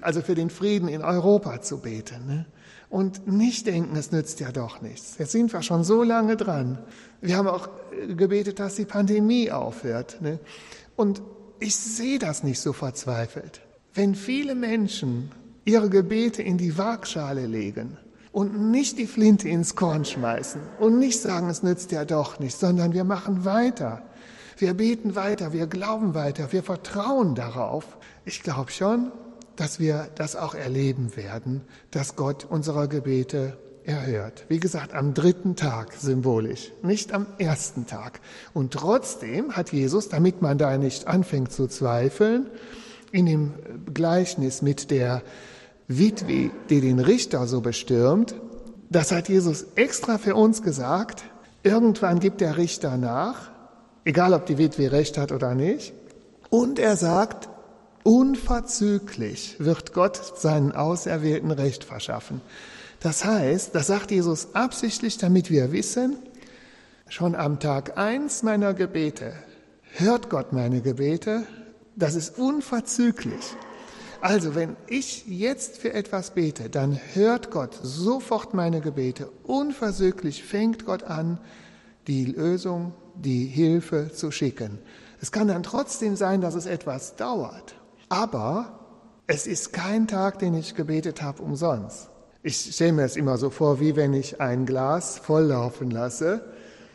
also 0.00 0.20
für 0.20 0.34
den 0.34 0.50
Frieden 0.50 0.88
in 0.88 1.02
Europa 1.02 1.60
zu 1.62 1.78
beten. 1.78 2.26
Ne? 2.26 2.46
Und 2.90 3.26
nicht 3.26 3.66
denken, 3.66 3.96
es 3.96 4.12
nützt 4.12 4.40
ja 4.40 4.52
doch 4.52 4.82
nichts. 4.82 5.16
Jetzt 5.18 5.32
sind 5.32 5.52
wir 5.52 5.62
schon 5.62 5.84
so 5.84 6.02
lange 6.02 6.36
dran. 6.36 6.78
Wir 7.20 7.36
haben 7.36 7.48
auch 7.48 7.68
gebetet, 8.16 8.58
dass 8.58 8.74
die 8.74 8.84
Pandemie 8.84 9.50
aufhört. 9.50 10.20
Ne? 10.20 10.38
Und 10.96 11.22
ich 11.60 11.76
sehe 11.76 12.18
das 12.18 12.42
nicht 12.42 12.60
so 12.60 12.72
verzweifelt. 12.72 13.60
Wenn 13.94 14.14
viele 14.14 14.54
Menschen 14.54 15.30
ihre 15.64 15.88
Gebete 15.88 16.42
in 16.42 16.58
die 16.58 16.76
Waagschale 16.76 17.46
legen 17.46 17.96
und 18.32 18.70
nicht 18.70 18.98
die 18.98 19.06
Flinte 19.06 19.48
ins 19.48 19.76
Korn 19.76 20.04
schmeißen 20.04 20.60
und 20.80 20.98
nicht 20.98 21.20
sagen, 21.20 21.48
es 21.48 21.62
nützt 21.62 21.92
ja 21.92 22.04
doch 22.04 22.38
nichts, 22.38 22.60
sondern 22.60 22.92
wir 22.92 23.04
machen 23.04 23.44
weiter. 23.44 24.02
Wir 24.56 24.74
beten 24.74 25.14
weiter, 25.14 25.52
wir 25.52 25.66
glauben 25.66 26.14
weiter, 26.14 26.52
wir 26.52 26.62
vertrauen 26.62 27.34
darauf. 27.34 27.96
Ich 28.24 28.42
glaube 28.42 28.70
schon, 28.70 29.10
dass 29.56 29.78
wir 29.78 30.08
das 30.14 30.36
auch 30.36 30.54
erleben 30.54 31.16
werden, 31.16 31.62
dass 31.90 32.16
Gott 32.16 32.46
unsere 32.48 32.88
Gebete 32.88 33.56
erhört. 33.86 34.44
Wie 34.48 34.60
gesagt, 34.60 34.94
am 34.94 35.14
dritten 35.14 35.56
Tag 35.56 35.92
symbolisch, 35.92 36.72
nicht 36.82 37.12
am 37.12 37.26
ersten 37.38 37.86
Tag. 37.86 38.20
Und 38.52 38.72
trotzdem 38.72 39.52
hat 39.52 39.72
Jesus, 39.72 40.08
damit 40.08 40.42
man 40.42 40.58
da 40.58 40.76
nicht 40.78 41.06
anfängt 41.06 41.52
zu 41.52 41.66
zweifeln, 41.66 42.46
in 43.12 43.26
dem 43.26 43.52
Gleichnis 43.92 44.62
mit 44.62 44.90
der 44.90 45.22
Witwe, 45.86 46.50
die 46.70 46.80
den 46.80 46.98
Richter 46.98 47.46
so 47.46 47.60
bestürmt, 47.60 48.34
das 48.90 49.12
hat 49.12 49.28
Jesus 49.28 49.66
extra 49.74 50.18
für 50.18 50.34
uns 50.34 50.62
gesagt. 50.62 51.24
Irgendwann 51.62 52.20
gibt 52.20 52.40
der 52.40 52.56
Richter 52.56 52.96
nach, 52.96 53.50
egal 54.04 54.34
ob 54.34 54.46
die 54.46 54.58
Witwe 54.58 54.92
recht 54.92 55.18
hat 55.18 55.32
oder 55.32 55.54
nicht. 55.54 55.92
Und 56.50 56.78
er 56.78 56.96
sagt, 56.96 57.48
unverzüglich 58.02 59.56
wird 59.58 59.92
Gott 59.92 60.20
seinen 60.36 60.72
Auserwählten 60.72 61.50
Recht 61.50 61.84
verschaffen. 61.84 62.40
Das 63.04 63.22
heißt, 63.22 63.74
das 63.74 63.88
sagt 63.88 64.12
Jesus 64.12 64.54
absichtlich, 64.54 65.18
damit 65.18 65.50
wir 65.50 65.72
wissen, 65.72 66.16
schon 67.06 67.34
am 67.34 67.60
Tag 67.60 67.98
eins 67.98 68.42
meiner 68.42 68.72
Gebete 68.72 69.34
hört 69.96 70.30
Gott 70.30 70.54
meine 70.54 70.80
Gebete, 70.80 71.46
das 71.96 72.14
ist 72.14 72.38
unverzüglich. 72.38 73.56
Also, 74.22 74.54
wenn 74.54 74.74
ich 74.86 75.26
jetzt 75.26 75.76
für 75.76 75.92
etwas 75.92 76.30
bete, 76.30 76.70
dann 76.70 76.98
hört 77.12 77.50
Gott 77.50 77.78
sofort 77.82 78.54
meine 78.54 78.80
Gebete. 78.80 79.28
Unversöglich 79.42 80.42
fängt 80.42 80.86
Gott 80.86 81.02
an, 81.02 81.38
die 82.06 82.24
Lösung, 82.24 82.94
die 83.16 83.44
Hilfe 83.44 84.12
zu 84.14 84.30
schicken. 84.30 84.78
Es 85.20 85.30
kann 85.30 85.48
dann 85.48 85.62
trotzdem 85.62 86.16
sein, 86.16 86.40
dass 86.40 86.54
es 86.54 86.64
etwas 86.64 87.16
dauert. 87.16 87.74
Aber 88.08 88.80
es 89.26 89.46
ist 89.46 89.74
kein 89.74 90.08
Tag, 90.08 90.38
den 90.38 90.54
ich 90.54 90.74
gebetet 90.74 91.20
habe, 91.20 91.42
umsonst. 91.42 92.08
Ich 92.46 92.58
stelle 92.74 92.92
mir 92.92 93.04
es 93.04 93.16
immer 93.16 93.38
so 93.38 93.48
vor, 93.48 93.80
wie 93.80 93.96
wenn 93.96 94.12
ich 94.12 94.38
ein 94.38 94.66
Glas 94.66 95.16
volllaufen 95.16 95.90
lasse. 95.90 96.44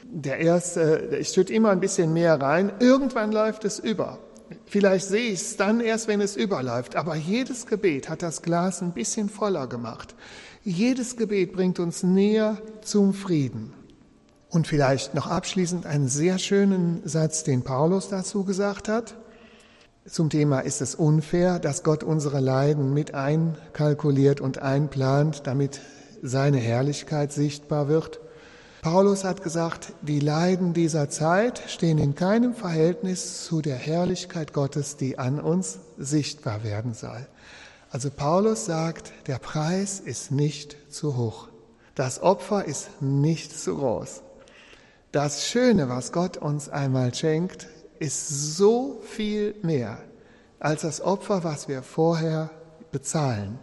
Der 0.04 0.38
erste, 0.38 1.18
ich 1.20 1.30
schütte 1.30 1.52
immer 1.52 1.72
ein 1.72 1.80
bisschen 1.80 2.14
mehr 2.14 2.40
rein. 2.40 2.72
Irgendwann 2.78 3.32
läuft 3.32 3.66
es 3.66 3.80
über. 3.80 4.20
Vielleicht 4.68 5.08
sehe 5.08 5.32
ich 5.32 5.42
es 5.42 5.58
dann 5.58 5.82
erst, 5.82 6.08
wenn 6.08 6.22
es 6.22 6.36
überläuft. 6.36 6.96
Aber 6.96 7.16
jedes 7.16 7.66
Gebet 7.66 8.10
hat 8.10 8.22
das 8.22 8.44
Glas 8.44 8.84
ein 8.84 8.94
bisschen 8.94 9.28
voller 9.28 9.66
gemacht. 9.66 10.14
Jedes 10.64 11.18
Gebet 11.18 11.54
bringt 11.54 11.80
uns 11.80 12.04
näher 12.04 12.60
zum 12.82 13.16
Frieden. 13.16 13.74
Und 14.50 14.68
vielleicht 14.68 15.16
noch 15.16 15.26
abschließend 15.26 15.88
einen 15.88 16.10
sehr 16.10 16.38
schönen 16.38 17.02
Satz, 17.06 17.44
den 17.44 17.64
Paulus 17.64 18.08
dazu 18.10 18.44
gesagt 18.44 18.88
hat. 18.88 19.16
Zum 20.06 20.30
Thema 20.30 20.62
ist 20.62 20.82
es 20.82 20.96
unfair, 20.96 21.60
dass 21.60 21.84
Gott 21.84 22.04
unsere 22.04 22.40
Leiden 22.40 22.94
mit 22.94 23.14
einkalkuliert 23.14 24.42
und 24.42 24.58
einplant, 24.60 25.46
damit 25.46 25.82
seine 26.22 26.58
Herrlichkeit 26.58 27.32
sichtbar 27.32 27.88
wird. 27.88 28.20
Paulus 28.82 29.26
hat 29.26 29.44
gesagt, 29.44 29.94
die 30.02 30.22
Leiden 30.22 30.74
dieser 30.74 31.10
Zeit 31.10 31.62
stehen 31.68 31.98
in 31.98 32.16
keinem 32.16 32.54
Verhältnis 32.54 33.44
zu 33.44 33.62
der 33.62 33.76
Herrlichkeit 33.76 34.54
Gottes, 34.54 34.96
die 34.96 35.20
an 35.20 35.40
uns 35.40 35.80
sichtbar 35.98 36.64
werden 36.64 36.94
soll. 36.94 37.28
Also 37.92 38.10
Paulus 38.10 38.66
sagt, 38.66 39.12
der 39.28 39.38
Preis 39.38 40.00
ist 40.00 40.32
nicht 40.32 40.78
zu 40.90 41.18
hoch. 41.18 41.50
Das 41.94 42.22
Opfer 42.22 42.64
ist 42.66 43.02
nicht 43.02 43.58
zu 43.58 43.76
groß. 43.76 44.22
Das 45.12 45.46
Schöne, 45.46 45.90
was 45.90 46.14
Gott 46.14 46.38
uns 46.38 46.70
einmal 46.70 47.14
schenkt, 47.14 47.68
ist 48.00 48.56
so 48.56 49.02
viel 49.04 49.56
mehr 49.62 50.00
als 50.60 50.82
das 50.82 51.02
Opfer, 51.02 51.44
was 51.44 51.68
wir 51.68 51.84
vorher 51.84 52.50
bezahlen. 52.92 53.60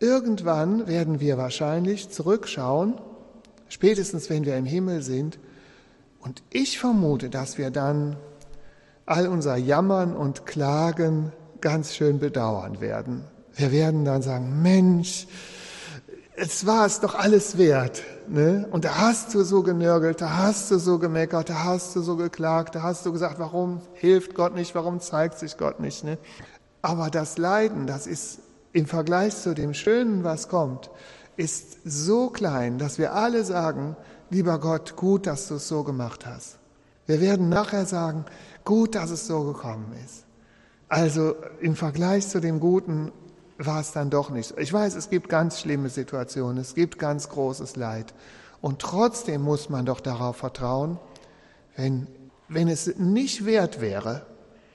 Irgendwann 0.00 0.86
werden 0.86 1.20
wir 1.20 1.38
wahrscheinlich 1.38 2.10
zurückschauen, 2.10 3.00
spätestens 3.68 4.30
wenn 4.30 4.44
wir 4.44 4.56
im 4.56 4.64
Himmel 4.64 5.02
sind, 5.02 5.38
und 6.20 6.42
ich 6.50 6.78
vermute, 6.78 7.30
dass 7.30 7.58
wir 7.58 7.70
dann 7.70 8.16
all 9.06 9.26
unser 9.26 9.56
Jammern 9.56 10.14
und 10.14 10.46
Klagen 10.46 11.32
ganz 11.60 11.96
schön 11.96 12.20
bedauern 12.20 12.80
werden. 12.80 13.24
Wir 13.54 13.72
werden 13.72 14.04
dann 14.04 14.22
sagen, 14.22 14.62
Mensch, 14.62 15.26
es 16.42 16.66
war 16.66 16.86
es 16.86 16.98
doch 16.98 17.14
alles 17.14 17.56
wert. 17.56 18.02
Ne? 18.26 18.66
Und 18.72 18.84
da 18.84 18.98
hast 18.98 19.32
du 19.32 19.44
so 19.44 19.62
genörgelt, 19.62 20.20
da 20.20 20.38
hast 20.38 20.72
du 20.72 20.78
so 20.78 20.98
gemeckert, 20.98 21.50
da 21.50 21.62
hast 21.62 21.94
du 21.94 22.00
so 22.00 22.16
geklagt, 22.16 22.74
da 22.74 22.82
hast 22.82 23.06
du 23.06 23.12
gesagt, 23.12 23.38
warum 23.38 23.80
hilft 23.92 24.34
Gott 24.34 24.52
nicht, 24.52 24.74
warum 24.74 24.98
zeigt 24.98 25.38
sich 25.38 25.56
Gott 25.56 25.78
nicht. 25.78 26.02
Ne? 26.02 26.18
Aber 26.82 27.10
das 27.10 27.38
Leiden, 27.38 27.86
das 27.86 28.08
ist 28.08 28.40
im 28.72 28.86
Vergleich 28.86 29.36
zu 29.36 29.54
dem 29.54 29.72
Schönen, 29.72 30.24
was 30.24 30.48
kommt, 30.48 30.90
ist 31.36 31.78
so 31.84 32.28
klein, 32.28 32.76
dass 32.76 32.98
wir 32.98 33.14
alle 33.14 33.44
sagen, 33.44 33.94
lieber 34.30 34.58
Gott, 34.58 34.96
gut, 34.96 35.28
dass 35.28 35.46
du 35.46 35.54
es 35.54 35.68
so 35.68 35.84
gemacht 35.84 36.26
hast. 36.26 36.58
Wir 37.06 37.20
werden 37.20 37.50
nachher 37.50 37.86
sagen, 37.86 38.24
gut, 38.64 38.96
dass 38.96 39.10
es 39.10 39.28
so 39.28 39.44
gekommen 39.44 39.94
ist. 40.04 40.24
Also 40.88 41.36
im 41.60 41.76
Vergleich 41.76 42.28
zu 42.28 42.40
dem 42.40 42.58
Guten 42.58 43.12
war 43.66 43.80
es 43.80 43.92
dann 43.92 44.10
doch 44.10 44.30
nicht. 44.30 44.54
Ich 44.58 44.72
weiß, 44.72 44.94
es 44.94 45.10
gibt 45.10 45.28
ganz 45.28 45.60
schlimme 45.60 45.88
Situationen, 45.88 46.58
es 46.58 46.74
gibt 46.74 46.98
ganz 46.98 47.28
großes 47.28 47.76
Leid. 47.76 48.14
Und 48.60 48.80
trotzdem 48.80 49.42
muss 49.42 49.68
man 49.68 49.86
doch 49.86 50.00
darauf 50.00 50.36
vertrauen, 50.36 50.98
wenn, 51.76 52.06
wenn 52.48 52.68
es 52.68 52.96
nicht 52.98 53.44
wert 53.44 53.80
wäre, 53.80 54.26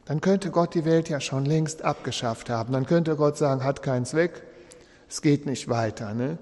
dann 0.05 0.21
könnte 0.21 0.51
Gott 0.51 0.73
die 0.73 0.85
Welt 0.85 1.09
ja 1.09 1.19
schon 1.19 1.45
längst 1.45 1.83
abgeschafft 1.83 2.49
haben. 2.49 2.73
Dann 2.73 2.85
könnte 2.85 3.15
Gott 3.15 3.37
sagen, 3.37 3.63
hat 3.63 3.83
keinen 3.83 4.05
Zweck, 4.05 4.43
es 5.09 5.21
geht 5.21 5.45
nicht 5.45 5.69
weiter. 5.69 6.13
Ne? 6.13 6.37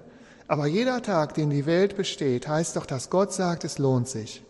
Aber 0.48 0.66
jeder 0.66 1.02
Tag, 1.02 1.34
den 1.34 1.50
die 1.50 1.66
Welt 1.66 1.96
besteht, 1.96 2.46
heißt 2.46 2.76
doch, 2.76 2.86
dass 2.86 3.10
Gott 3.10 3.32
sagt, 3.32 3.64
es 3.64 3.78
lohnt 3.78 4.08
sich. 4.08 4.44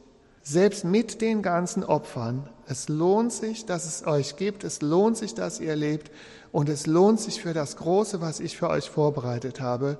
Selbst 0.48 0.84
mit 0.84 1.22
den 1.22 1.42
ganzen 1.42 1.82
Opfern, 1.82 2.48
es 2.68 2.88
lohnt 2.88 3.32
sich, 3.32 3.66
dass 3.66 3.84
es 3.84 4.06
euch 4.06 4.36
gibt, 4.36 4.62
es 4.62 4.80
lohnt 4.80 5.16
sich, 5.16 5.34
dass 5.34 5.58
ihr 5.58 5.74
lebt, 5.74 6.12
und 6.52 6.68
es 6.68 6.86
lohnt 6.86 7.18
sich 7.18 7.42
für 7.42 7.52
das 7.52 7.74
Große, 7.74 8.20
was 8.20 8.38
ich 8.38 8.56
für 8.56 8.70
euch 8.70 8.88
vorbereitet 8.88 9.60
habe, 9.60 9.98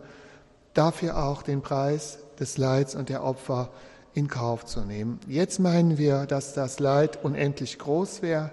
dafür 0.72 1.24
auch 1.24 1.42
den 1.42 1.62
Preis 1.62 2.18
des 2.38 2.58
Leids 2.58 2.94
und 2.94 3.08
der 3.08 3.24
Opfer 3.24 3.70
in 4.14 4.28
Kauf 4.28 4.64
zu 4.64 4.82
nehmen. 4.82 5.18
Jetzt 5.26 5.58
meinen 5.58 5.98
wir, 5.98 6.26
dass 6.26 6.54
das 6.54 6.78
Leid 6.78 7.24
unendlich 7.24 7.80
groß 7.80 8.22
wäre. 8.22 8.52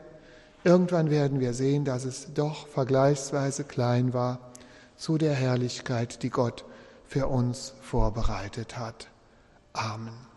Irgendwann 0.64 1.12
werden 1.12 1.40
wir 1.40 1.54
sehen, 1.54 1.86
dass 1.86 2.06
es 2.06 2.34
doch 2.34 2.66
vergleichsweise 2.70 3.66
klein 3.66 4.16
war 4.16 4.40
zu 4.98 5.20
der 5.20 5.36
Herrlichkeit, 5.36 6.24
die 6.24 6.32
Gott 6.32 6.66
für 7.06 7.28
uns 7.28 7.76
vorbereitet 7.82 8.80
hat. 8.80 9.10
Amen. 9.74 10.33